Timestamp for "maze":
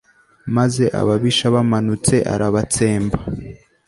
0.55-0.83